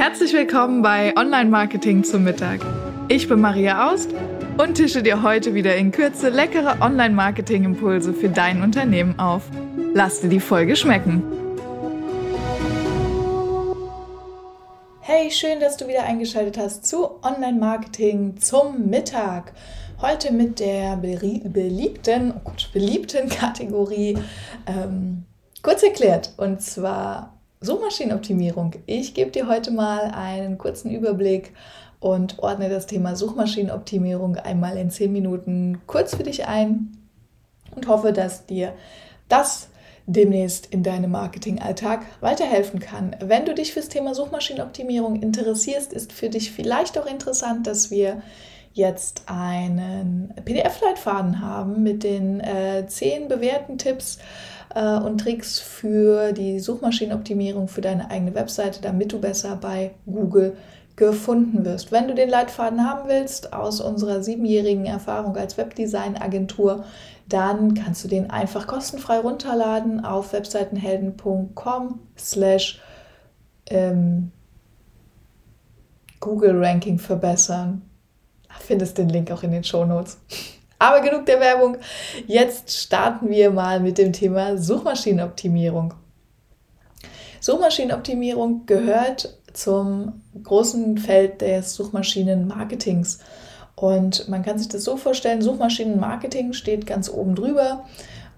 Herzlich 0.00 0.32
willkommen 0.32 0.80
bei 0.80 1.14
Online 1.14 1.50
Marketing 1.50 2.04
zum 2.04 2.24
Mittag. 2.24 2.60
Ich 3.08 3.28
bin 3.28 3.38
Maria 3.38 3.92
Aust 3.92 4.08
und 4.56 4.76
tische 4.76 5.02
dir 5.02 5.22
heute 5.22 5.52
wieder 5.52 5.76
in 5.76 5.92
Kürze 5.92 6.30
leckere 6.30 6.80
Online 6.80 7.14
Marketing 7.14 7.64
Impulse 7.64 8.14
für 8.14 8.30
dein 8.30 8.62
Unternehmen 8.62 9.18
auf. 9.18 9.42
Lass 9.92 10.22
dir 10.22 10.30
die 10.30 10.40
Folge 10.40 10.74
schmecken. 10.74 11.22
Hey, 15.00 15.30
schön, 15.30 15.60
dass 15.60 15.76
du 15.76 15.86
wieder 15.86 16.04
eingeschaltet 16.04 16.56
hast 16.56 16.86
zu 16.86 17.22
Online 17.22 17.58
Marketing 17.58 18.38
zum 18.38 18.88
Mittag. 18.88 19.52
Heute 20.00 20.32
mit 20.32 20.60
der 20.60 20.96
beliebten, 20.96 22.32
oh 22.34 22.40
Gott, 22.44 22.70
beliebten 22.72 23.28
Kategorie 23.28 24.16
ähm, 24.66 25.26
kurz 25.62 25.82
erklärt 25.82 26.32
und 26.38 26.62
zwar 26.62 27.39
Suchmaschinenoptimierung. 27.62 28.76
Ich 28.86 29.12
gebe 29.12 29.30
dir 29.30 29.46
heute 29.46 29.70
mal 29.70 30.12
einen 30.14 30.56
kurzen 30.56 30.90
Überblick 30.90 31.52
und 31.98 32.38
ordne 32.38 32.70
das 32.70 32.86
Thema 32.86 33.16
Suchmaschinenoptimierung 33.16 34.36
einmal 34.36 34.78
in 34.78 34.88
10 34.88 35.12
Minuten 35.12 35.82
kurz 35.86 36.16
für 36.16 36.22
dich 36.22 36.46
ein 36.46 36.96
und 37.76 37.86
hoffe, 37.86 38.14
dass 38.14 38.46
dir 38.46 38.72
das 39.28 39.68
demnächst 40.06 40.66
in 40.72 40.82
deinem 40.82 41.10
Marketingalltag 41.10 42.06
weiterhelfen 42.22 42.80
kann. 42.80 43.14
Wenn 43.20 43.44
du 43.44 43.54
dich 43.54 43.74
fürs 43.74 43.90
Thema 43.90 44.14
Suchmaschinenoptimierung 44.14 45.16
interessierst, 45.16 45.92
ist 45.92 46.14
für 46.14 46.30
dich 46.30 46.52
vielleicht 46.52 46.98
auch 46.98 47.06
interessant, 47.06 47.66
dass 47.66 47.90
wir 47.90 48.22
jetzt 48.72 49.24
einen 49.26 50.32
PDF-Leitfaden 50.46 51.42
haben 51.42 51.82
mit 51.82 52.04
den 52.04 52.40
äh, 52.40 52.86
zehn 52.86 53.28
bewährten 53.28 53.76
Tipps 53.76 54.18
äh, 54.74 54.98
und 54.98 55.18
Tricks 55.18 55.58
für 55.58 56.32
die 56.32 56.60
Suchmaschinenoptimierung 56.60 57.68
für 57.68 57.80
deine 57.80 58.10
eigene 58.10 58.34
Webseite, 58.34 58.80
damit 58.80 59.12
du 59.12 59.20
besser 59.20 59.56
bei 59.56 59.92
Google 60.06 60.56
gefunden 60.96 61.64
wirst. 61.64 61.92
Wenn 61.92 62.08
du 62.08 62.14
den 62.14 62.28
Leitfaden 62.28 62.84
haben 62.84 63.08
willst 63.08 63.52
aus 63.52 63.80
unserer 63.80 64.22
siebenjährigen 64.22 64.84
Erfahrung 64.84 65.36
als 65.36 65.56
Webdesign-Agentur, 65.56 66.84
dann 67.28 67.74
kannst 67.74 68.04
du 68.04 68.08
den 68.08 68.30
einfach 68.30 68.66
kostenfrei 68.66 69.18
runterladen 69.20 70.04
auf 70.04 70.32
webseitenhelden.com 70.32 72.00
slash 72.18 72.80
ähm, 73.70 74.30
Google 76.18 76.62
Ranking 76.62 76.98
verbessern. 76.98 77.82
Findest 78.58 78.98
den 78.98 79.08
Link 79.08 79.30
auch 79.30 79.42
in 79.42 79.52
den 79.52 79.64
Show 79.64 79.84
Notes. 79.84 80.18
Aber 80.80 81.02
genug 81.02 81.26
der 81.26 81.40
Werbung. 81.40 81.76
Jetzt 82.26 82.74
starten 82.74 83.28
wir 83.28 83.50
mal 83.50 83.80
mit 83.80 83.98
dem 83.98 84.14
Thema 84.14 84.56
Suchmaschinenoptimierung. 84.56 85.92
Suchmaschinenoptimierung 87.40 88.64
gehört 88.64 89.38
zum 89.52 90.22
großen 90.42 90.96
Feld 90.96 91.42
des 91.42 91.74
Suchmaschinenmarketings. 91.74 93.18
Und 93.76 94.26
man 94.30 94.42
kann 94.42 94.58
sich 94.58 94.68
das 94.68 94.82
so 94.82 94.96
vorstellen, 94.96 95.42
Suchmaschinenmarketing 95.42 96.54
steht 96.54 96.86
ganz 96.86 97.10
oben 97.10 97.34
drüber. 97.34 97.84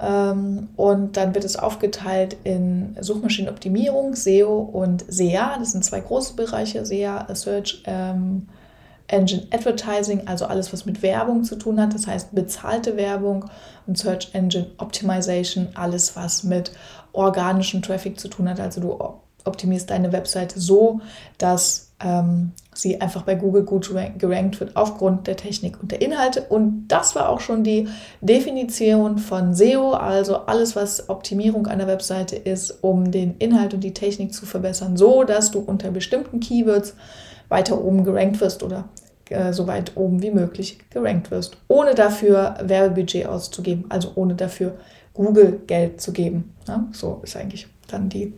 Ähm, 0.01 0.71
und 0.75 1.17
dann 1.17 1.37
wird 1.37 1.45
es 1.45 1.57
aufgeteilt 1.57 2.37
in 2.43 2.97
Suchmaschinenoptimierung, 3.01 4.17
SEO 4.17 4.59
und 4.59 5.05
SEA. 5.07 5.59
Das 5.61 5.73
sind 5.73 5.85
zwei 5.85 6.01
große 6.01 6.35
Bereiche, 6.35 6.85
SEA, 6.85 7.33
Search 7.37 7.85
ähm, 7.87 8.49
Engine 9.13 9.47
Advertising, 9.53 10.27
also 10.27 10.47
alles, 10.47 10.73
was 10.73 10.87
mit 10.87 11.03
Werbung 11.03 11.45
zu 11.45 11.57
tun 11.57 11.81
hat, 11.81 11.95
das 11.95 12.07
heißt 12.07 12.35
bezahlte 12.35 12.97
Werbung 12.97 13.45
und 13.87 13.99
Search 13.99 14.31
Engine 14.33 14.71
Optimization, 14.79 15.69
alles, 15.75 16.17
was 16.17 16.43
mit 16.43 16.73
organischem 17.13 17.83
Traffic 17.83 18.19
zu 18.19 18.29
tun 18.29 18.49
hat. 18.49 18.59
Also 18.59 18.81
du 18.81 18.99
optimierst 19.45 19.91
deine 19.91 20.13
Webseite 20.13 20.61
so, 20.61 21.01
dass 21.37 21.93
ähm, 22.03 22.53
sie 22.75 23.01
einfach 23.01 23.23
bei 23.23 23.35
Google 23.35 23.65
gut 23.65 23.93
gerankt 24.19 24.61
wird 24.61 24.77
aufgrund 24.77 25.27
der 25.27 25.37
Technik 25.37 25.81
und 25.81 25.93
der 25.93 26.01
Inhalte. 26.01 26.43
Und 26.43 26.89
das 26.89 27.15
war 27.15 27.29
auch 27.29 27.41
schon 27.41 27.65
die 27.65 27.89
Definition 28.21 29.19
von 29.19 29.55
SEO, 29.55 29.93
also 29.93 30.37
alles, 30.47 30.75
was 30.75 31.09
Optimierung 31.09 31.67
einer 31.67 31.87
Webseite 31.87 32.37
ist, 32.37 32.83
um 32.83 33.11
den 33.11 33.37
Inhalt 33.39 33.75
und 33.75 33.81
die 33.81 33.95
Technik 33.95 34.33
zu 34.33 34.47
verbessern, 34.47 34.97
so 34.97 35.25
dass 35.25 35.51
du 35.51 35.59
unter 35.59 35.91
bestimmten 35.91 36.41
Keywords 36.41 36.95
weiter 37.49 37.83
oben 37.83 38.05
gerankt 38.05 38.41
wirst 38.41 38.63
oder 38.63 38.89
äh, 39.33 39.53
so 39.53 39.67
weit 39.67 39.97
oben 39.97 40.23
wie 40.23 40.31
möglich 40.31 40.79
gerankt 40.91 41.31
wirst, 41.31 41.57
ohne 41.69 41.95
dafür 41.95 42.57
Werbebudget 42.63 43.27
auszugeben, 43.27 43.85
also 43.89 44.13
ohne 44.15 44.35
dafür 44.35 44.75
Google 45.15 45.61
Geld 45.67 46.01
zu 46.01 46.13
geben. 46.13 46.55
Ja, 46.67 46.87
so 46.93 47.21
ist 47.23 47.37
eigentlich 47.37 47.67
dann 47.89 48.09
die 48.09 48.33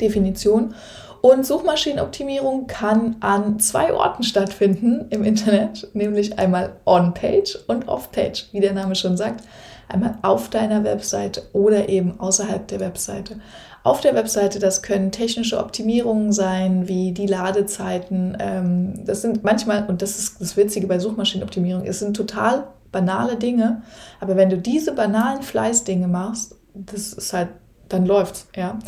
Definition. 0.00 0.74
Und 1.22 1.46
Suchmaschinenoptimierung 1.46 2.66
kann 2.66 3.16
an 3.20 3.58
zwei 3.58 3.92
Orten 3.92 4.22
stattfinden 4.22 5.06
im 5.10 5.24
Internet, 5.24 5.88
nämlich 5.94 6.38
einmal 6.38 6.76
on-page 6.84 7.58
und 7.66 7.88
off-page, 7.88 8.48
wie 8.52 8.60
der 8.60 8.74
Name 8.74 8.94
schon 8.94 9.16
sagt. 9.16 9.42
Einmal 9.88 10.18
auf 10.22 10.50
deiner 10.50 10.84
Webseite 10.84 11.42
oder 11.52 11.88
eben 11.88 12.20
außerhalb 12.20 12.66
der 12.68 12.80
Webseite 12.80 13.40
auf 13.86 14.00
der 14.00 14.14
Webseite. 14.14 14.58
Das 14.58 14.82
können 14.82 15.12
technische 15.12 15.58
Optimierungen 15.58 16.32
sein, 16.32 16.88
wie 16.88 17.12
die 17.12 17.26
Ladezeiten. 17.26 18.36
Ähm, 18.40 19.04
das 19.04 19.22
sind 19.22 19.44
manchmal, 19.44 19.86
und 19.86 20.02
das 20.02 20.18
ist 20.18 20.40
das 20.40 20.56
Witzige 20.56 20.86
bei 20.88 20.98
Suchmaschinenoptimierung, 20.98 21.84
es 21.86 22.00
sind 22.00 22.16
total 22.16 22.66
banale 22.90 23.36
Dinge. 23.36 23.82
Aber 24.20 24.36
wenn 24.36 24.50
du 24.50 24.58
diese 24.58 24.92
banalen 24.92 25.42
Fleißdinge 25.42 26.08
machst, 26.08 26.56
das 26.74 27.12
ist 27.12 27.32
halt, 27.32 27.50
dann 27.88 28.06
läuft's, 28.06 28.48
ja. 28.56 28.78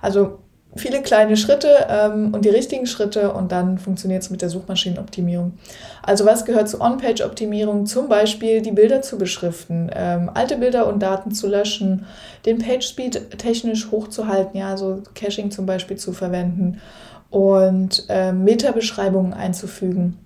Also 0.00 0.38
viele 0.76 1.02
kleine 1.02 1.36
Schritte 1.36 1.86
ähm, 1.88 2.32
und 2.34 2.44
die 2.44 2.50
richtigen 2.50 2.86
Schritte 2.86 3.32
und 3.32 3.52
dann 3.52 3.78
funktioniert 3.78 4.22
es 4.22 4.30
mit 4.30 4.42
der 4.42 4.48
Suchmaschinenoptimierung. 4.48 5.52
Also 6.02 6.24
was 6.26 6.44
gehört 6.44 6.68
zur 6.68 6.80
On-Page-Optimierung? 6.80 7.86
Zum 7.86 8.08
Beispiel 8.08 8.60
die 8.60 8.72
Bilder 8.72 9.02
zu 9.02 9.18
beschriften, 9.18 9.90
ähm, 9.94 10.30
alte 10.32 10.56
Bilder 10.56 10.86
und 10.86 11.02
Daten 11.02 11.32
zu 11.32 11.48
löschen, 11.48 12.06
den 12.46 12.58
Page-Speed 12.58 13.38
technisch 13.38 13.90
hochzuhalten, 13.90 14.58
ja, 14.58 14.76
so 14.76 15.02
Caching 15.14 15.50
zum 15.50 15.66
Beispiel 15.66 15.96
zu 15.96 16.12
verwenden 16.12 16.80
und 17.30 18.04
ähm, 18.08 18.44
Meta-Beschreibungen 18.44 19.32
einzufügen. 19.32 20.18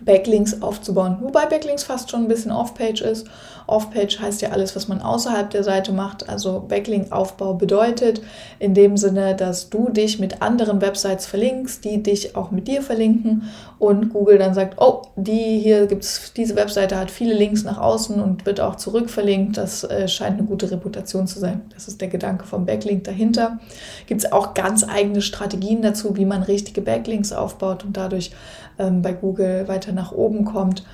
Backlinks 0.00 0.62
aufzubauen. 0.62 1.18
Wobei 1.20 1.46
Backlinks 1.46 1.84
fast 1.84 2.10
schon 2.10 2.22
ein 2.22 2.28
bisschen 2.28 2.52
Off-Page 2.52 3.02
ist. 3.02 3.26
Off-Page 3.68 4.18
heißt 4.18 4.40
ja 4.40 4.50
alles, 4.50 4.74
was 4.74 4.88
man 4.88 5.02
außerhalb 5.02 5.50
der 5.50 5.62
Seite 5.62 5.92
macht. 5.92 6.28
Also 6.28 6.64
Backlink-Aufbau 6.66 7.54
bedeutet 7.54 8.22
in 8.58 8.72
dem 8.72 8.96
Sinne, 8.96 9.36
dass 9.36 9.68
du 9.68 9.90
dich 9.90 10.18
mit 10.18 10.40
anderen 10.40 10.80
Websites 10.80 11.26
verlinkst, 11.26 11.84
die 11.84 12.02
dich 12.02 12.34
auch 12.34 12.50
mit 12.50 12.66
dir 12.66 12.80
verlinken 12.80 13.42
und 13.78 14.12
Google 14.12 14.38
dann 14.38 14.54
sagt, 14.54 14.80
oh, 14.80 15.02
die 15.16 15.58
hier 15.58 15.86
gibt's, 15.86 16.32
diese 16.34 16.56
Webseite 16.56 16.98
hat 16.98 17.10
viele 17.10 17.34
Links 17.34 17.62
nach 17.62 17.78
außen 17.78 18.20
und 18.20 18.46
wird 18.46 18.60
auch 18.60 18.76
zurückverlinkt. 18.76 19.58
Das 19.58 19.84
äh, 19.84 20.08
scheint 20.08 20.38
eine 20.38 20.48
gute 20.48 20.70
Reputation 20.70 21.26
zu 21.26 21.38
sein. 21.38 21.62
Das 21.74 21.88
ist 21.88 22.00
der 22.00 22.08
Gedanke 22.08 22.46
vom 22.46 22.64
Backlink 22.64 23.04
dahinter. 23.04 23.58
Gibt 24.06 24.24
es 24.24 24.32
auch 24.32 24.54
ganz 24.54 24.82
eigene 24.88 25.20
Strategien 25.20 25.82
dazu, 25.82 26.16
wie 26.16 26.24
man 26.24 26.42
richtige 26.42 26.80
Backlinks 26.80 27.32
aufbaut 27.32 27.84
und 27.84 27.96
dadurch 27.98 28.32
ähm, 28.78 29.02
bei 29.02 29.12
Google 29.12 29.68
weiter 29.68 29.92
nach 29.92 30.12
oben 30.12 30.44
kommt. 30.44 30.84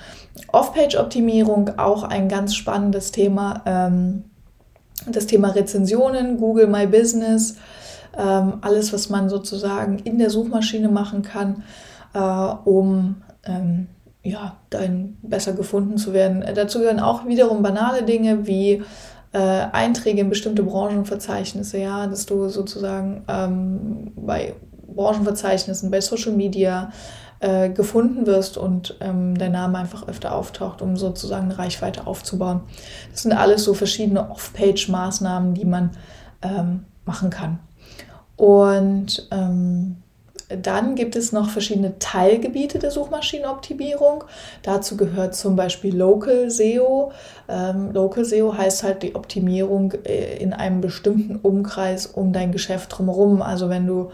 Off-Page-Optimierung, 0.52 1.78
auch 1.78 2.02
ein 2.02 2.28
ganz 2.28 2.54
spannendes 2.54 3.12
Thema. 3.12 3.62
Ähm, 3.66 4.24
das 5.06 5.26
Thema 5.26 5.48
Rezensionen, 5.48 6.38
Google 6.38 6.66
My 6.66 6.86
Business, 6.86 7.56
ähm, 8.16 8.54
alles, 8.60 8.92
was 8.92 9.10
man 9.10 9.28
sozusagen 9.28 9.98
in 9.98 10.18
der 10.18 10.30
Suchmaschine 10.30 10.88
machen 10.88 11.22
kann, 11.22 11.62
äh, 12.14 12.18
um 12.18 13.16
ähm, 13.44 13.88
ja, 14.22 14.56
dann 14.70 15.18
besser 15.22 15.52
gefunden 15.52 15.98
zu 15.98 16.12
werden. 16.12 16.44
Dazu 16.54 16.78
gehören 16.78 17.00
auch 17.00 17.26
wiederum 17.26 17.62
banale 17.62 18.04
Dinge 18.04 18.46
wie 18.46 18.82
äh, 19.32 19.66
Einträge 19.72 20.20
in 20.20 20.30
bestimmte 20.30 20.62
Branchenverzeichnisse, 20.62 21.78
ja, 21.78 22.06
dass 22.06 22.24
du 22.24 22.48
sozusagen 22.48 23.24
ähm, 23.28 24.12
bei 24.16 24.54
Branchenverzeichnissen, 24.94 25.90
bei 25.90 26.00
Social 26.00 26.32
Media 26.32 26.92
äh, 27.40 27.68
gefunden 27.68 28.26
wirst 28.26 28.56
und 28.56 28.96
ähm, 29.00 29.36
dein 29.36 29.52
Name 29.52 29.78
einfach 29.78 30.08
öfter 30.08 30.34
auftaucht, 30.34 30.82
um 30.82 30.96
sozusagen 30.96 31.46
eine 31.46 31.58
Reichweite 31.58 32.06
aufzubauen. 32.06 32.60
Das 33.10 33.22
sind 33.22 33.32
alles 33.32 33.64
so 33.64 33.74
verschiedene 33.74 34.30
Off-Page-Maßnahmen, 34.30 35.54
die 35.54 35.64
man 35.64 35.90
ähm, 36.42 36.84
machen 37.04 37.30
kann. 37.30 37.58
Und 38.36 39.28
ähm, 39.30 39.96
dann 40.48 40.94
gibt 40.94 41.16
es 41.16 41.32
noch 41.32 41.48
verschiedene 41.48 41.98
Teilgebiete 41.98 42.78
der 42.78 42.90
Suchmaschinenoptimierung. 42.90 44.24
Dazu 44.62 44.96
gehört 44.96 45.34
zum 45.34 45.56
Beispiel 45.56 45.96
Local 45.96 46.50
SEO. 46.50 47.12
Ähm, 47.48 47.92
Local 47.92 48.24
SEO 48.24 48.56
heißt 48.56 48.82
halt 48.82 49.02
die 49.02 49.14
Optimierung 49.14 49.92
äh, 50.04 50.36
in 50.36 50.52
einem 50.52 50.80
bestimmten 50.80 51.36
Umkreis 51.36 52.06
um 52.06 52.32
dein 52.32 52.52
Geschäft 52.52 52.96
drumherum. 52.96 53.42
Also 53.42 53.68
wenn 53.68 53.86
du 53.86 54.10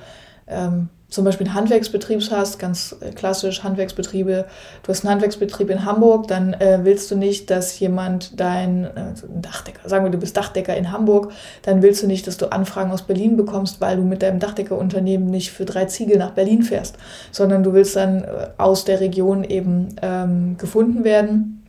ähm, 0.51 0.89
zum 1.11 1.25
Beispiel 1.25 1.47
einen 1.47 1.55
Handwerksbetrieb 1.55 2.23
hast, 2.31 2.59
ganz 2.59 2.97
äh, 3.01 3.11
klassisch 3.11 3.63
Handwerksbetriebe, 3.65 4.47
du 4.83 4.89
hast 4.89 5.05
einen 5.05 5.11
Handwerksbetrieb 5.11 5.69
in 5.69 5.85
Hamburg, 5.85 6.29
dann 6.29 6.55
äh, 6.55 6.81
willst 6.83 7.11
du 7.11 7.17
nicht, 7.17 7.51
dass 7.51 7.79
jemand 7.81 8.39
dein 8.39 8.85
äh, 8.85 9.13
Dachdecker, 9.41 9.89
sagen 9.89 10.05
wir, 10.05 10.11
du 10.11 10.19
bist 10.19 10.37
Dachdecker 10.37 10.77
in 10.77 10.93
Hamburg, 10.93 11.33
dann 11.63 11.83
willst 11.83 12.03
du 12.03 12.07
nicht, 12.07 12.27
dass 12.27 12.37
du 12.37 12.53
Anfragen 12.53 12.93
aus 12.93 13.03
Berlin 13.03 13.37
bekommst, 13.37 13.81
weil 13.81 13.97
du 13.97 14.05
mit 14.05 14.23
deinem 14.23 14.39
Dachdeckerunternehmen 14.39 15.29
nicht 15.29 15.51
für 15.51 15.65
drei 15.65 15.87
Ziegel 15.87 16.17
nach 16.17 16.31
Berlin 16.31 16.63
fährst, 16.63 16.97
sondern 17.33 17.65
du 17.65 17.73
willst 17.73 17.97
dann 17.97 18.23
äh, 18.23 18.49
aus 18.57 18.85
der 18.85 19.01
Region 19.01 19.43
eben 19.43 19.89
ähm, 20.03 20.57
gefunden 20.59 21.03
werden, 21.03 21.67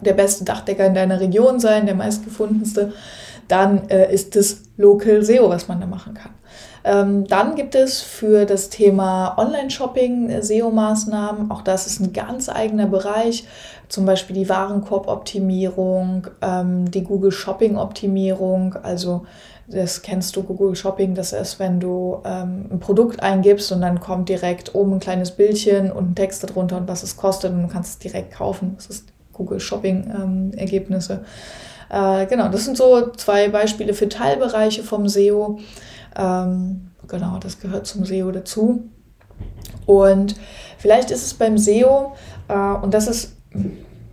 der 0.00 0.12
beste 0.12 0.44
Dachdecker 0.44 0.86
in 0.86 0.94
deiner 0.94 1.20
Region 1.20 1.58
sein, 1.58 1.86
der 1.86 1.94
meistgefundenste, 1.94 2.92
dann 3.48 3.88
äh, 3.88 4.12
ist 4.12 4.36
das 4.36 4.62
Local 4.76 5.24
SEO, 5.24 5.48
was 5.48 5.68
man 5.68 5.80
da 5.80 5.86
machen 5.86 6.14
kann. 6.14 6.32
Ähm, 6.86 7.26
dann 7.26 7.56
gibt 7.56 7.74
es 7.74 8.00
für 8.00 8.46
das 8.46 8.70
Thema 8.70 9.36
Online-Shopping 9.38 10.30
äh, 10.30 10.40
SEO-Maßnahmen. 10.40 11.50
Auch 11.50 11.62
das 11.62 11.88
ist 11.88 11.98
ein 11.98 12.12
ganz 12.12 12.48
eigener 12.48 12.86
Bereich. 12.86 13.44
Zum 13.88 14.06
Beispiel 14.06 14.36
die 14.36 14.48
Warenkorb-Optimierung, 14.48 16.28
ähm, 16.40 16.88
die 16.88 17.02
Google 17.02 17.32
Shopping-Optimierung. 17.32 18.76
Also 18.84 19.26
das 19.66 20.02
kennst 20.02 20.36
du, 20.36 20.44
Google 20.44 20.76
Shopping, 20.76 21.16
das 21.16 21.32
ist, 21.32 21.58
wenn 21.58 21.80
du 21.80 22.22
ähm, 22.24 22.66
ein 22.70 22.78
Produkt 22.78 23.20
eingibst 23.20 23.72
und 23.72 23.80
dann 23.80 23.98
kommt 23.98 24.28
direkt 24.28 24.76
oben 24.76 24.94
ein 24.94 25.00
kleines 25.00 25.32
Bildchen 25.32 25.90
und 25.90 26.10
ein 26.12 26.14
Text 26.14 26.44
darunter 26.44 26.76
und 26.76 26.86
was 26.86 27.02
es 27.02 27.16
kostet 27.16 27.52
und 27.52 27.62
du 27.62 27.68
kannst 27.68 27.94
es 27.94 27.98
direkt 27.98 28.32
kaufen. 28.32 28.74
Das 28.76 28.86
ist 28.86 29.08
Google 29.32 29.58
Shopping-Ergebnisse. 29.58 31.24
Äh, 31.90 32.26
genau, 32.26 32.48
das 32.48 32.64
sind 32.64 32.76
so 32.76 33.10
zwei 33.16 33.48
Beispiele 33.48 33.92
für 33.92 34.08
Teilbereiche 34.08 34.84
vom 34.84 35.08
SEO. 35.08 35.58
Ähm, 36.16 36.90
genau, 37.08 37.38
das 37.38 37.60
gehört 37.60 37.86
zum 37.86 38.04
SEO 38.04 38.30
dazu. 38.30 38.88
Und 39.84 40.36
vielleicht 40.78 41.10
ist 41.10 41.24
es 41.24 41.34
beim 41.34 41.58
SEO, 41.58 42.14
äh, 42.48 42.54
und 42.54 42.92
das 42.92 43.06
ist, 43.06 43.36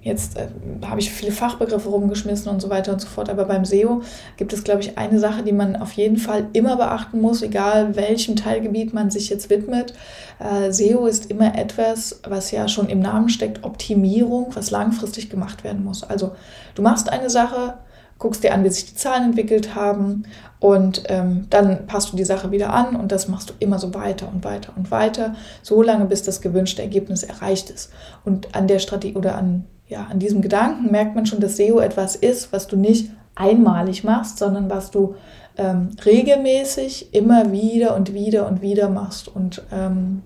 jetzt 0.02 0.38
äh, 0.38 0.48
habe 0.86 1.00
ich 1.00 1.12
viele 1.12 1.32
Fachbegriffe 1.32 1.90
rumgeschmissen 1.90 2.52
und 2.52 2.62
so 2.62 2.70
weiter 2.70 2.94
und 2.94 3.00
so 3.00 3.08
fort, 3.08 3.30
aber 3.30 3.46
beim 3.46 3.66
SEO 3.66 4.02
gibt 4.38 4.54
es, 4.54 4.64
glaube 4.64 4.82
ich, 4.82 4.98
eine 4.98 5.20
Sache, 5.20 5.44
die 5.44 5.52
man 5.52 5.76
auf 5.76 5.94
jeden 5.94 6.18
Fall 6.18 6.48
immer 6.54 6.76
beachten 6.76 7.22
muss, 7.22 7.42
egal 7.42 7.96
welchem 7.96 8.36
Teilgebiet 8.36 8.94
man 8.94 9.10
sich 9.10 9.30
jetzt 9.30 9.50
widmet. 9.50 9.94
Äh, 10.40 10.72
SEO 10.72 11.08
ist 11.08 11.32
immer 11.32 11.58
etwas, 11.58 12.20
was 12.28 12.52
ja 12.52 12.68
schon 12.68 12.88
im 12.88 13.00
Namen 13.00 13.30
steckt, 13.30 13.64
Optimierung, 13.64 14.52
was 14.54 14.70
langfristig 14.70 15.30
gemacht 15.30 15.64
werden 15.64 15.84
muss. 15.84 16.04
Also 16.04 16.36
du 16.76 16.82
machst 16.82 17.10
eine 17.10 17.30
Sache, 17.30 17.76
guckst 18.24 18.42
dir 18.42 18.54
an, 18.54 18.64
wie 18.64 18.70
sich 18.70 18.86
die 18.86 18.96
Zahlen 18.96 19.26
entwickelt 19.26 19.76
haben 19.76 20.24
und 20.62 21.04
ähm, 21.08 21.48
dann 21.50 21.88
passt 21.88 22.14
du 22.14 22.16
die 22.16 22.24
Sache 22.24 22.52
wieder 22.52 22.74
an 22.74 22.96
und 22.96 23.12
das 23.12 23.28
machst 23.28 23.50
du 23.50 23.54
immer 23.60 23.80
so 23.80 23.94
weiter 23.94 24.30
und 24.34 24.46
weiter 24.46 24.72
und 24.78 24.92
weiter, 24.92 25.36
so 25.62 25.82
lange 25.82 26.06
bis 26.06 26.24
das 26.24 26.40
gewünschte 26.40 26.82
Ergebnis 26.82 27.24
erreicht 27.24 27.70
ist. 27.70 27.92
Und 28.24 28.56
an 28.56 28.68
der 28.68 28.80
Strategie 28.80 29.18
oder 29.18 29.36
an, 29.36 29.66
ja, 29.90 30.08
an 30.10 30.20
diesem 30.20 30.42
Gedanken 30.42 30.90
merkt 30.90 31.16
man 31.16 31.26
schon, 31.26 31.42
dass 31.42 31.58
SEO 31.58 31.82
etwas 31.82 32.16
ist, 32.16 32.54
was 32.54 32.68
du 32.68 32.78
nicht 32.78 33.12
einmalig 33.36 34.06
machst, 34.06 34.38
sondern 34.38 34.70
was 34.70 34.90
du 34.90 35.16
ähm, 35.58 35.90
regelmäßig 36.06 37.14
immer 37.14 37.52
wieder 37.52 37.94
und 37.94 38.14
wieder 38.14 38.48
und 38.48 38.62
wieder 38.62 38.88
machst 38.88 39.28
und 39.28 39.64
ähm, 39.70 40.24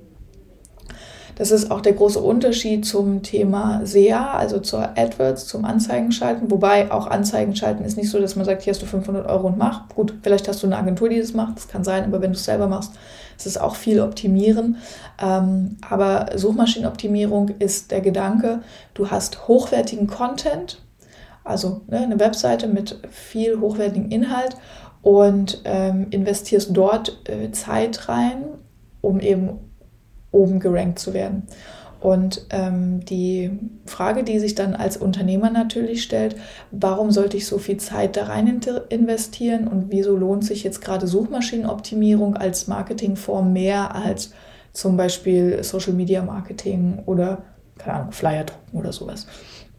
das 1.38 1.52
ist 1.52 1.70
auch 1.70 1.82
der 1.82 1.94
große 1.94 2.20
Unterschied 2.20 2.84
zum 2.84 3.22
Thema 3.22 3.82
SEA, 3.86 4.32
also 4.34 4.60
zur 4.60 4.98
AdWords, 4.98 5.46
zum 5.46 5.66
Anzeigenschalten. 5.66 6.50
Wobei 6.50 6.92
auch 6.92 7.06
Anzeigenschalten 7.06 7.86
ist 7.86 7.96
nicht 7.96 8.10
so, 8.10 8.20
dass 8.20 8.36
man 8.36 8.46
sagt, 8.46 8.64
hier 8.64 8.74
hast 8.74 8.82
du 8.82 8.88
500 8.88 9.28
Euro 9.28 9.48
und 9.48 9.58
mach. 9.58 9.88
Gut, 9.90 10.16
vielleicht 10.24 10.48
hast 10.48 10.64
du 10.64 10.68
eine 10.68 10.78
Agentur, 10.78 11.10
die 11.10 11.20
das 11.20 11.34
macht, 11.34 11.58
das 11.58 11.68
kann 11.68 11.84
sein, 11.84 12.06
aber 12.06 12.22
wenn 12.22 12.32
du 12.32 12.38
es 12.38 12.46
selber 12.46 12.68
machst, 12.68 12.94
ist 13.38 13.46
es 13.46 13.58
auch 13.58 13.76
viel 13.76 14.02
Optimieren. 14.02 14.78
Ähm, 15.22 15.78
aber 15.88 16.32
Suchmaschinenoptimierung 16.36 17.50
ist 17.60 17.92
der 17.92 18.02
Gedanke, 18.02 18.62
du 18.96 19.12
hast 19.12 19.48
hochwertigen 19.48 20.08
Content, 20.08 20.82
also 21.44 21.82
ne, 21.88 22.00
eine 22.00 22.20
Webseite 22.20 22.68
mit 22.68 23.00
viel 23.12 23.60
hochwertigem 23.60 24.10
Inhalt 24.10 24.58
und 25.04 25.62
ähm, 25.66 26.08
investierst 26.10 26.72
dort 26.74 27.22
äh, 27.30 27.52
Zeit 27.52 28.10
rein, 28.10 28.44
um 29.02 29.20
eben 29.20 29.60
oben 30.32 30.60
gerankt 30.60 31.00
zu 31.00 31.14
werden. 31.14 31.44
Und 32.00 32.46
ähm, 32.52 33.04
die 33.06 33.52
Frage, 33.86 34.24
die 34.24 34.40
sich 34.40 34.54
dann 34.54 34.76
als 34.76 34.98
Unternehmer 34.98 35.50
natürlich 35.50 36.04
stellt, 36.04 36.36
warum 36.72 37.10
sollte 37.10 37.38
ich 37.38 37.48
so 37.48 37.58
viel 37.58 37.78
Zeit 37.78 38.16
da 38.16 38.26
rein 38.26 38.62
investieren 38.90 39.68
und 39.68 39.88
wieso 39.90 40.16
lohnt 40.16 40.46
sich 40.46 40.64
jetzt 40.64 40.82
gerade 40.82 41.08
Suchmaschinenoptimierung 41.08 42.38
als 42.38 42.68
Marketingform 42.68 43.52
mehr 43.52 43.96
als 43.96 44.32
zum 44.74 44.96
Beispiel 44.96 45.64
Social 45.64 45.94
Media 45.94 46.22
Marketing 46.22 47.02
oder 47.08 47.40
keine 47.80 47.98
Ahnung, 47.98 48.12
Flyer 48.12 48.44
drucken 48.44 48.78
oder 48.78 48.92
sowas. 48.92 49.28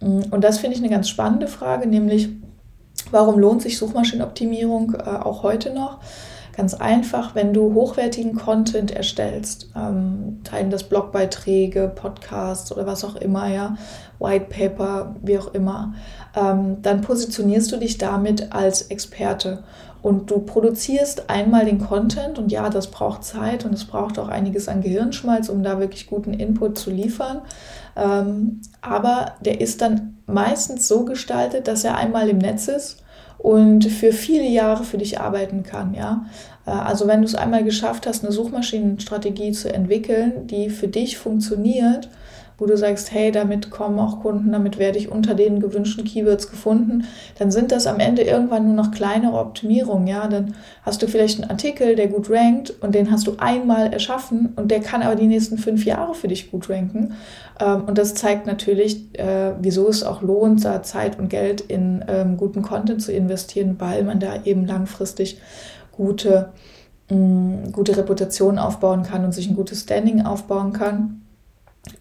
Mm, 0.01 0.23
und 0.31 0.43
das 0.43 0.59
finde 0.59 0.77
ich 0.77 0.83
eine 0.83 0.91
ganz 0.91 1.09
spannende 1.09 1.47
Frage, 1.47 1.89
nämlich 1.89 2.29
warum 3.11 3.39
lohnt 3.39 3.63
sich 3.63 3.79
Suchmaschinenoptimierung 3.79 4.95
äh, 4.95 5.09
auch 5.09 5.43
heute 5.43 5.73
noch? 5.73 6.01
Ganz 6.59 6.75
einfach, 6.75 7.37
wenn 7.37 7.55
du 7.55 7.73
hochwertigen 7.73 8.35
Content 8.35 8.91
erstellst, 8.91 9.71
ähm, 9.77 10.41
teilen 10.43 10.71
das 10.71 10.83
Blogbeiträge, 10.83 11.87
Podcasts 11.95 12.73
oder 12.73 12.85
was 12.85 13.05
auch 13.05 13.15
immer, 13.15 13.47
ja, 13.47 13.77
White 14.19 14.47
Paper, 14.47 15.15
wie 15.23 15.39
auch 15.39 15.55
immer, 15.55 15.95
ähm, 16.35 16.83
dann 16.83 17.01
positionierst 17.01 17.71
du 17.71 17.77
dich 17.77 17.97
damit 17.97 18.53
als 18.53 18.83
Experte 18.83 19.63
und 20.03 20.33
du 20.33 20.41
produzierst 20.41 21.31
einmal 21.31 21.65
den 21.65 21.79
Content 21.79 22.41
und 22.41 22.51
ja, 22.51 22.69
das 22.71 22.89
braucht 22.89 23.23
Zeit 23.23 23.65
und 23.65 23.73
es 23.73 23.85
braucht 23.85 24.19
auch 24.19 24.29
einiges 24.29 24.67
an 24.67 24.81
Gehirnschmalz, 24.81 25.49
um 25.49 25.63
da 25.63 25.79
wirklich 25.79 26.09
guten 26.09 26.35
Input 26.35 26.77
zu 26.77 26.91
liefern. 26.91 27.43
Ähm, 27.95 28.63
aber 28.81 29.35
der 29.45 29.61
ist 29.61 29.81
dann 29.81 30.17
meistens 30.27 30.89
so 30.89 31.05
gestaltet, 31.05 31.69
dass 31.69 31.85
er 31.85 31.97
einmal 31.97 32.29
im 32.29 32.39
Netz 32.39 32.67
ist 32.67 33.05
und 33.39 33.87
für 33.87 34.13
viele 34.13 34.49
Jahre 34.49 34.85
für 34.85 34.99
dich 34.99 35.21
arbeiten 35.21 35.63
kann. 35.63 35.95
Ja? 35.95 36.27
Äh, 36.67 36.71
also 36.71 37.07
wenn 37.07 37.21
du 37.23 37.27
es 37.27 37.35
einmal 37.35 37.65
geschafft 37.65 38.07
hast, 38.07 38.25
eine 38.25 38.33
Suchmaschinenstrategie 38.33 39.53
zu 39.53 39.73
entwickeln, 39.73 40.47
die 40.47 40.71
für 40.71 40.89
dich 40.89 41.19
funktioniert, 41.19 42.09
wo 42.59 42.67
du 42.67 42.77
sagst, 42.77 43.13
hey, 43.13 43.31
damit 43.31 43.71
kommen 43.71 44.01
auch 44.01 44.21
Kunden, 44.21 44.51
damit 44.51 44.79
werde 44.79 44.99
ich 44.99 45.11
unter 45.11 45.35
den 45.35 45.61
gewünschten 45.61 46.05
Keywords 46.05 46.51
gefunden, 46.51 47.05
dann 47.39 47.53
sind 47.53 47.71
das 47.71 47.87
am 47.87 48.01
Ende 48.01 48.23
irgendwann 48.23 48.67
nur 48.67 48.75
noch 48.75 48.91
kleinere 48.91 49.39
Optimierungen, 49.39 50.09
ja, 50.09 50.27
dann 50.27 50.55
hast 50.83 51.01
du 51.01 51.07
vielleicht 51.07 51.41
einen 51.41 51.51
Artikel, 51.51 51.95
der 51.95 52.09
gut 52.09 52.29
rankt 52.29 52.71
und 52.83 52.97
den 52.97 53.13
hast 53.13 53.29
du 53.29 53.37
einmal 53.39 53.93
erschaffen 53.93 54.53
und 54.57 54.73
der 54.73 54.81
kann 54.81 55.03
aber 55.03 55.15
die 55.15 55.29
nächsten 55.29 55.57
fünf 55.57 55.85
Jahre 55.85 56.15
für 56.15 56.27
dich 56.27 56.51
gut 56.51 56.69
ranken 56.69 57.15
ähm, 57.61 57.85
und 57.87 57.97
das 57.97 58.15
zeigt 58.15 58.47
natürlich, 58.47 59.17
äh, 59.19 59.53
wieso 59.61 59.89
es 59.89 60.03
auch 60.03 60.21
lohnt, 60.21 60.65
da 60.65 60.83
Zeit 60.83 61.17
und 61.17 61.29
Geld 61.29 61.61
in 61.61 62.05
ähm, 62.09 62.37
guten 62.37 62.63
Content 62.63 63.01
zu 63.01 63.13
investieren, 63.13 63.77
weil 63.79 64.03
man 64.03 64.19
da 64.19 64.43
eben 64.45 64.67
langfristig 64.67 65.41
gute, 65.93 66.51
gute 67.09 67.97
Reputation 67.97 68.59
aufbauen 68.59 69.03
kann 69.03 69.25
und 69.25 69.33
sich 69.33 69.49
ein 69.49 69.57
gutes 69.57 69.81
Standing 69.81 70.27
aufbauen 70.27 70.75
kann. 70.75 71.23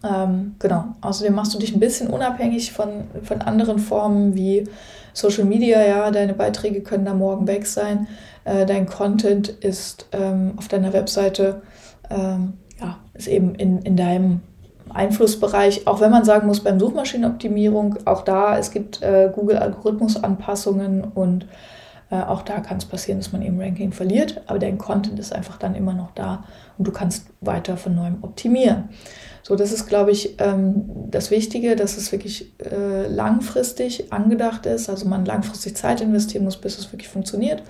Ähm, 0.04 0.54
genau. 0.58 0.84
Außerdem 1.00 1.34
machst 1.34 1.54
du 1.54 1.58
dich 1.58 1.74
ein 1.74 1.80
bisschen 1.80 2.08
unabhängig 2.08 2.72
von, 2.72 3.04
von 3.22 3.40
anderen 3.42 3.78
Formen 3.78 4.34
wie 4.34 4.64
Social 5.12 5.44
Media. 5.44 5.84
Ja, 5.84 6.10
deine 6.10 6.34
Beiträge 6.34 6.82
können 6.82 7.04
da 7.04 7.14
morgen 7.14 7.46
weg 7.46 7.66
sein. 7.66 8.06
Äh, 8.44 8.66
dein 8.66 8.86
Content 8.86 9.48
ist 9.48 10.06
ähm, 10.12 10.52
auf 10.56 10.68
deiner 10.68 10.92
Webseite, 10.92 11.62
ähm, 12.10 12.54
ja, 12.80 12.98
ist 13.14 13.28
eben 13.28 13.54
in, 13.54 13.82
in 13.82 13.96
deinem 13.96 14.40
Einflussbereich, 14.92 15.86
auch 15.86 16.00
wenn 16.00 16.10
man 16.10 16.24
sagen 16.24 16.46
muss, 16.46 16.60
beim 16.60 16.80
Suchmaschinenoptimierung, 16.80 17.98
auch 18.06 18.22
da, 18.22 18.58
es 18.58 18.70
gibt 18.70 19.02
äh, 19.02 19.30
Google-Algorithmus-Anpassungen 19.34 21.04
und 21.04 21.46
äh, 22.10 22.16
auch 22.22 22.42
da 22.42 22.60
kann 22.60 22.78
es 22.78 22.86
passieren, 22.86 23.18
dass 23.18 23.32
man 23.32 23.42
eben 23.42 23.60
Ranking 23.60 23.92
verliert, 23.92 24.42
aber 24.46 24.58
dein 24.58 24.78
Content 24.78 25.18
ist 25.18 25.34
einfach 25.34 25.58
dann 25.58 25.74
immer 25.74 25.92
noch 25.92 26.12
da 26.12 26.44
und 26.78 26.86
du 26.86 26.92
kannst 26.92 27.26
weiter 27.40 27.76
von 27.76 27.94
neuem 27.94 28.18
optimieren. 28.22 28.88
So, 29.42 29.56
das 29.56 29.72
ist, 29.72 29.86
glaube 29.86 30.10
ich, 30.10 30.36
ähm, 30.40 30.84
das 31.10 31.30
Wichtige, 31.30 31.76
dass 31.76 31.96
es 31.96 32.12
wirklich 32.12 32.52
äh, 32.60 33.06
langfristig 33.06 34.12
angedacht 34.12 34.66
ist, 34.66 34.88
also 34.88 35.06
man 35.06 35.24
langfristig 35.24 35.76
Zeit 35.76 36.00
investieren 36.00 36.44
muss, 36.44 36.56
bis 36.56 36.78
es 36.78 36.92
wirklich 36.92 37.08
funktioniert, 37.08 37.62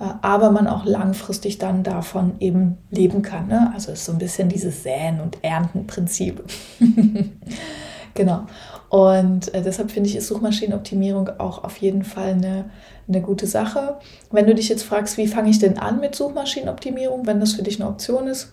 äh, 0.00 0.04
aber 0.22 0.50
man 0.50 0.66
auch 0.66 0.84
langfristig 0.84 1.58
dann 1.58 1.82
davon 1.82 2.34
eben 2.40 2.78
leben 2.90 3.22
kann. 3.22 3.48
Ne? 3.48 3.72
Also 3.74 3.92
es 3.92 4.00
ist 4.00 4.06
so 4.06 4.12
ein 4.12 4.18
bisschen 4.18 4.48
dieses 4.48 4.82
Säen- 4.82 5.20
und 5.20 5.38
Ernten-Prinzip. 5.42 6.42
genau. 8.14 8.46
Und 8.92 9.54
äh, 9.54 9.62
deshalb 9.62 9.90
finde 9.90 10.10
ich, 10.10 10.16
ist 10.16 10.28
Suchmaschinenoptimierung 10.28 11.30
auch 11.38 11.64
auf 11.64 11.78
jeden 11.78 12.04
Fall 12.04 12.32
eine, 12.32 12.66
eine 13.08 13.22
gute 13.22 13.46
Sache. 13.46 13.96
Wenn 14.30 14.46
du 14.46 14.54
dich 14.54 14.68
jetzt 14.68 14.82
fragst, 14.82 15.16
wie 15.16 15.28
fange 15.28 15.48
ich 15.48 15.58
denn 15.58 15.78
an 15.78 15.98
mit 15.98 16.14
Suchmaschinenoptimierung, 16.14 17.26
wenn 17.26 17.40
das 17.40 17.54
für 17.54 17.62
dich 17.62 17.80
eine 17.80 17.88
Option 17.88 18.26
ist, 18.26 18.52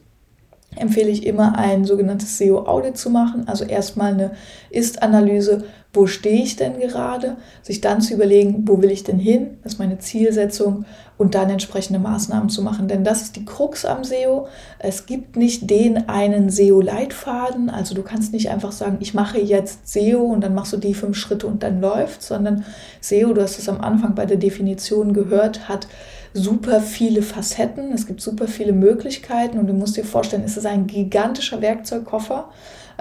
empfehle 0.76 1.10
ich 1.10 1.26
immer 1.26 1.58
ein 1.58 1.84
sogenanntes 1.86 2.38
SEO-Audit 2.38 2.98
zu 2.98 3.10
machen, 3.10 3.48
also 3.48 3.66
erstmal 3.66 4.14
eine 4.14 4.32
Ist-Analyse, 4.70 5.64
wo 5.92 6.06
stehe 6.06 6.44
ich 6.44 6.56
denn 6.56 6.80
gerade, 6.80 7.38
sich 7.64 7.82
dann 7.82 8.02
zu 8.02 8.14
überlegen, 8.14 8.68
wo 8.68 8.80
will 8.82 8.92
ich 8.92 9.04
denn 9.04 9.18
hin, 9.18 9.58
das 9.64 9.74
ist 9.74 9.80
meine 9.80 9.98
Zielsetzung. 9.98 10.86
Und 11.18 11.36
dann 11.36 11.50
entsprechende 11.50 12.00
Maßnahmen 12.00 12.48
zu 12.48 12.62
machen. 12.62 12.88
Denn 12.88 13.04
das 13.04 13.24
ist 13.24 13.36
die 13.36 13.44
Krux 13.44 13.84
am 13.84 14.06
SEO. 14.06 14.48
Es 14.78 15.06
gibt 15.06 15.36
nicht 15.36 15.70
den 15.70 16.08
einen 16.08 16.50
SEO-Leitfaden, 16.50 17.70
also 17.70 17.94
du 17.94 18.04
kannst 18.04 18.32
nicht 18.32 18.50
einfach 18.50 18.72
sagen, 18.72 19.00
ich 19.02 19.14
mache 19.14 19.38
jetzt 19.38 19.86
SEO 19.86 20.22
und 20.22 20.42
dann 20.42 20.56
machst 20.56 20.72
du 20.72 20.78
die 20.78 20.94
fünf 20.94 21.18
Schritte 21.18 21.46
und 21.48 21.62
dann 21.62 21.82
läuft, 21.82 22.22
sondern 22.22 22.64
SEO, 23.02 23.34
du 23.34 23.42
hast 23.42 23.60
es 23.60 23.68
am 23.68 23.82
Anfang 23.82 24.16
bei 24.16 24.26
der 24.26 24.38
Definition 24.38 25.12
gehört, 25.12 25.68
hat 25.68 25.88
super 26.34 26.82
viele 26.82 27.22
Facetten, 27.22 27.92
es 27.94 28.06
gibt 28.06 28.22
super 28.22 28.48
viele 28.48 28.74
Möglichkeiten 28.74 29.58
und 29.58 29.68
du 29.68 29.74
musst 29.74 29.98
dir 29.98 30.06
vorstellen, 30.06 30.44
es 30.46 30.58
ist 30.58 30.66
ein 30.66 30.88
gigantischer 30.88 31.62
Werkzeugkoffer 31.62 32.50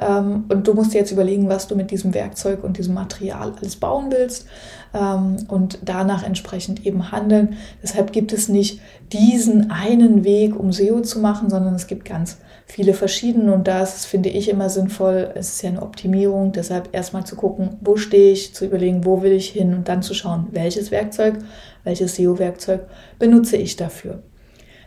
und 0.00 0.62
du 0.64 0.75
musst 0.75 0.95
dir 0.95 0.99
jetzt 0.99 1.11
überlegen, 1.11 1.49
was 1.49 1.67
du 1.67 1.75
mit 1.75 1.90
diesem 1.90 2.14
Werkzeug 2.14 2.62
und 2.62 2.78
diesem 2.78 2.95
Material 2.95 3.52
alles 3.59 3.76
bauen 3.76 4.11
willst 4.11 4.47
ähm, 4.95 5.38
und 5.49 5.78
danach 5.83 6.23
entsprechend 6.25 6.87
eben 6.87 7.11
handeln. 7.11 7.57
Deshalb 7.83 8.12
gibt 8.12 8.33
es 8.33 8.49
nicht 8.49 8.81
diesen 9.12 9.71
einen 9.71 10.25
Weg, 10.25 10.59
um 10.59 10.73
SEO 10.73 11.00
zu 11.00 11.19
machen, 11.19 11.50
sondern 11.50 11.75
es 11.75 11.87
gibt 11.87 12.05
ganz 12.05 12.38
viele 12.67 12.95
verschiedene 12.95 13.52
und 13.52 13.67
das 13.67 14.05
finde 14.05 14.28
ich 14.28 14.49
immer 14.49 14.69
sinnvoll. 14.69 15.33
Es 15.35 15.55
ist 15.55 15.62
ja 15.62 15.71
eine 15.71 15.83
Optimierung, 15.83 16.52
deshalb 16.52 16.90
erstmal 16.93 17.25
zu 17.25 17.35
gucken, 17.35 17.78
wo 17.81 17.97
stehe 17.97 18.33
ich, 18.33 18.55
zu 18.55 18.67
überlegen, 18.67 19.05
wo 19.05 19.23
will 19.23 19.33
ich 19.33 19.49
hin 19.49 19.75
und 19.75 19.88
dann 19.88 20.02
zu 20.02 20.14
schauen, 20.14 20.49
welches 20.52 20.90
Werkzeug, 20.90 21.38
welches 21.85 22.17
SEO-Werkzeug 22.17 22.83
benutze 23.19 23.57
ich 23.57 23.76
dafür. 23.76 24.23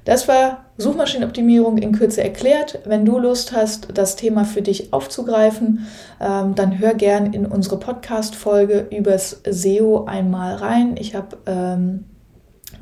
Das 0.04 0.28
war 0.28 0.66
Suchmaschinenoptimierung 0.78 1.78
in 1.78 1.92
Kürze 1.92 2.24
erklärt. 2.24 2.80
Wenn 2.86 3.06
du 3.06 3.20
Lust 3.20 3.54
hast, 3.54 3.90
das 3.94 4.16
Thema 4.16 4.46
für 4.46 4.64
dich 4.64 4.94
aufzugreifen, 4.94 5.86
ähm, 6.20 6.56
dann 6.56 6.80
hör 6.80 6.96
gern 6.96 7.34
in 7.34 7.46
unsere 7.46 7.78
Podcast-Folge 7.78 8.88
übers 8.90 9.42
SEO 9.48 10.06
einmal 10.06 10.56
rein. 10.56 10.96
Ich 10.98 11.14
habe 11.14 11.38
ähm, 11.46 12.06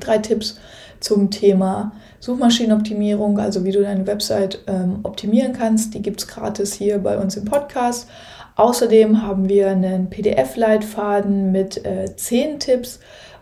drei 0.00 0.18
Tipps 0.18 0.58
zum 1.00 1.30
Thema 1.30 1.92
Suchmaschinenoptimierung, 2.20 3.38
also 3.38 3.64
wie 3.64 3.72
du 3.72 3.82
deine 3.82 4.06
Website 4.06 4.60
ähm, 4.66 5.00
optimieren 5.02 5.52
kannst. 5.52 5.94
Die 5.94 6.02
gibt 6.02 6.20
es 6.20 6.28
gratis 6.28 6.72
hier 6.72 6.98
bei 6.98 7.18
uns 7.18 7.36
im 7.36 7.44
Podcast. 7.44 8.08
Außerdem 8.56 9.22
haben 9.22 9.48
wir 9.48 9.70
einen 9.70 10.10
PDF-Leitfaden 10.10 11.52
mit 11.52 11.84
äh, 11.84 12.14
zehn 12.16 12.58
Tipps 12.60 13.00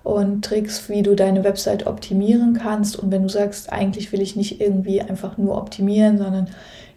und 0.09 0.43
Tricks, 0.43 0.89
wie 0.89 1.03
du 1.03 1.15
deine 1.15 1.45
Website 1.45 1.87
optimieren 1.87 2.55
kannst. 2.55 2.99
Und 2.99 3.11
wenn 3.13 3.25
du 3.25 3.29
sagst, 3.29 3.71
eigentlich 3.71 4.11
will 4.11 4.23
ich 4.23 4.37
nicht 4.37 4.59
irgendwie 4.59 5.03
einfach 5.03 5.37
nur 5.37 5.59
optimieren, 5.59 6.17
sondern 6.17 6.49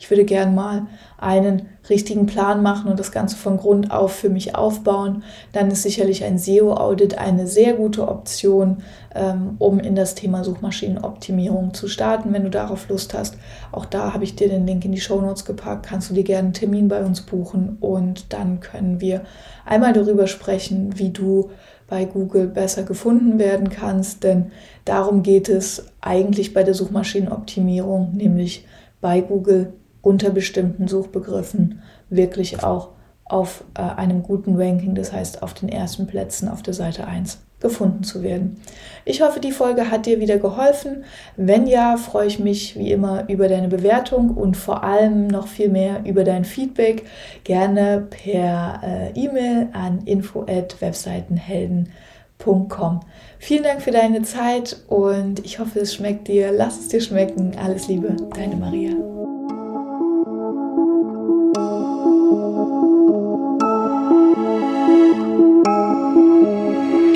ich 0.01 0.09
würde 0.09 0.25
gern 0.25 0.55
mal 0.55 0.87
einen 1.19 1.69
richtigen 1.87 2.25
Plan 2.25 2.63
machen 2.63 2.89
und 2.89 2.99
das 2.99 3.11
Ganze 3.11 3.35
von 3.35 3.57
Grund 3.57 3.91
auf 3.91 4.13
für 4.13 4.29
mich 4.29 4.55
aufbauen, 4.55 5.21
dann 5.53 5.69
ist 5.69 5.83
sicherlich 5.83 6.23
ein 6.23 6.39
SEO-Audit 6.39 7.19
eine 7.19 7.45
sehr 7.45 7.73
gute 7.73 8.07
Option, 8.07 8.77
ähm, 9.13 9.57
um 9.59 9.79
in 9.79 9.95
das 9.95 10.15
Thema 10.15 10.43
Suchmaschinenoptimierung 10.43 11.75
zu 11.75 11.87
starten. 11.87 12.33
Wenn 12.33 12.45
du 12.45 12.49
darauf 12.49 12.89
Lust 12.89 13.13
hast, 13.13 13.35
auch 13.71 13.85
da 13.85 14.11
habe 14.11 14.23
ich 14.23 14.35
dir 14.35 14.49
den 14.49 14.65
Link 14.65 14.83
in 14.85 14.91
die 14.91 14.99
Show 14.99 15.21
Notes 15.21 15.45
gepackt, 15.45 15.85
kannst 15.85 16.09
du 16.09 16.15
dir 16.15 16.23
gerne 16.23 16.45
einen 16.45 16.53
Termin 16.53 16.87
bei 16.87 17.05
uns 17.05 17.21
buchen 17.21 17.77
und 17.79 18.33
dann 18.33 18.59
können 18.59 19.01
wir 19.01 19.21
einmal 19.67 19.93
darüber 19.93 20.25
sprechen, 20.25 20.97
wie 20.97 21.11
du 21.11 21.51
bei 21.87 22.05
Google 22.05 22.47
besser 22.47 22.81
gefunden 22.81 23.37
werden 23.37 23.69
kannst, 23.69 24.23
denn 24.23 24.51
darum 24.83 25.21
geht 25.21 25.47
es 25.47 25.85
eigentlich 26.01 26.55
bei 26.55 26.63
der 26.63 26.73
Suchmaschinenoptimierung, 26.73 28.13
nämlich 28.15 28.65
bei 28.99 29.21
Google 29.21 29.73
unter 30.01 30.29
bestimmten 30.29 30.87
Suchbegriffen 30.87 31.81
wirklich 32.09 32.63
auch 32.63 32.89
auf 33.25 33.63
äh, 33.77 33.81
einem 33.81 34.23
guten 34.23 34.55
Ranking, 34.55 34.95
das 34.95 35.13
heißt 35.13 35.43
auf 35.43 35.53
den 35.53 35.69
ersten 35.69 36.07
Plätzen 36.07 36.49
auf 36.49 36.61
der 36.61 36.73
Seite 36.73 37.07
1 37.07 37.39
gefunden 37.61 38.03
zu 38.03 38.21
werden. 38.23 38.59
Ich 39.05 39.21
hoffe, 39.21 39.39
die 39.39 39.53
Folge 39.53 39.89
hat 39.89 40.05
dir 40.05 40.19
wieder 40.19 40.37
geholfen. 40.37 41.05
Wenn 41.37 41.65
ja, 41.67 41.95
freue 41.95 42.27
ich 42.27 42.39
mich 42.39 42.77
wie 42.77 42.91
immer 42.91 43.29
über 43.29 43.47
deine 43.47 43.69
Bewertung 43.69 44.31
und 44.31 44.57
vor 44.57 44.83
allem 44.83 45.27
noch 45.27 45.47
viel 45.47 45.69
mehr 45.69 46.01
über 46.05 46.25
dein 46.25 46.43
Feedback. 46.43 47.05
Gerne 47.43 48.07
per 48.09 48.81
äh, 48.83 49.11
E-Mail 49.13 49.67
an 49.73 49.99
info@webseitenhelden.com. 50.05 53.01
Vielen 53.37 53.63
Dank 53.63 53.83
für 53.83 53.91
deine 53.91 54.23
Zeit 54.23 54.77
und 54.87 55.45
ich 55.45 55.59
hoffe, 55.59 55.79
es 55.79 55.93
schmeckt 55.93 56.27
dir. 56.27 56.51
Lass 56.51 56.79
es 56.79 56.87
dir 56.87 57.01
schmecken. 57.01 57.51
Alles 57.63 57.87
Liebe, 57.87 58.15
deine 58.35 58.55
Maria. 58.55 58.95